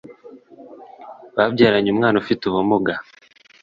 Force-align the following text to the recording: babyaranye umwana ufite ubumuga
babyaranye 1.35 1.89
umwana 1.91 2.15
ufite 2.23 2.41
ubumuga 2.45 2.93